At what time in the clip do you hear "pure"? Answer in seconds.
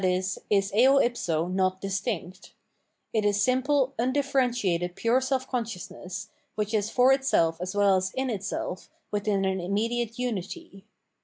4.95-5.21